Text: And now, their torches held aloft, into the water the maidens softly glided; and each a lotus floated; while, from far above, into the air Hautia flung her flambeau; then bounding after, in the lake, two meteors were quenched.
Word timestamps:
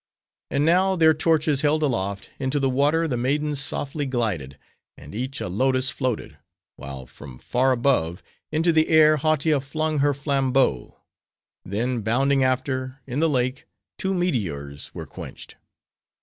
And 0.49 0.65
now, 0.65 0.95
their 0.95 1.13
torches 1.13 1.61
held 1.61 1.83
aloft, 1.83 2.31
into 2.39 2.59
the 2.59 2.71
water 2.71 3.07
the 3.07 3.17
maidens 3.17 3.59
softly 3.61 4.07
glided; 4.07 4.57
and 4.97 5.13
each 5.13 5.39
a 5.39 5.47
lotus 5.47 5.91
floated; 5.91 6.39
while, 6.75 7.05
from 7.05 7.37
far 7.37 7.71
above, 7.71 8.23
into 8.51 8.71
the 8.73 8.87
air 8.87 9.17
Hautia 9.17 9.61
flung 9.61 9.99
her 9.99 10.15
flambeau; 10.15 10.97
then 11.63 12.01
bounding 12.01 12.43
after, 12.43 12.99
in 13.05 13.19
the 13.19 13.29
lake, 13.29 13.67
two 13.99 14.15
meteors 14.15 14.89
were 14.95 15.05
quenched. 15.05 15.55